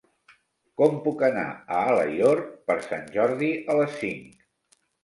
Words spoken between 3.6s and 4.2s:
a les